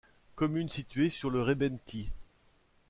[0.33, 2.09] Commune située sur le Rébenty.